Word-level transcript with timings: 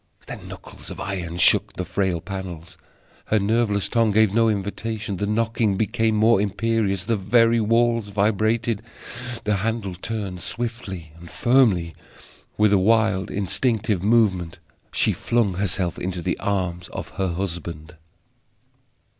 Then 0.25 0.47
knuckles 0.47 0.89
of 0.89 0.99
iron 0.99 1.37
shook 1.37 1.73
the 1.73 1.85
frail 1.85 2.21
panels. 2.21 2.75
Her 3.25 3.37
nerveless 3.37 3.87
tongue 3.87 4.09
gave 4.09 4.33
no 4.33 4.49
invitation. 4.49 5.17
The 5.17 5.27
knocking 5.27 5.77
became 5.77 6.15
more 6.15 6.41
imperious; 6.41 7.03
the 7.03 7.15
very 7.15 7.61
walls 7.61 8.07
vibrated. 8.07 8.81
The 9.43 9.57
handle 9.57 9.93
turned, 9.93 10.41
swiftly 10.41 11.11
and 11.19 11.29
firmly. 11.29 11.93
With 12.57 12.73
a 12.73 12.79
wild 12.79 13.29
instinctive 13.29 14.01
movement 14.03 14.57
she 14.91 15.13
flung 15.13 15.53
herself 15.53 15.99
into 15.99 16.23
the 16.23 16.39
arms 16.39 16.87
of 16.87 17.09
her 17.19 17.33
husband. 17.33 17.95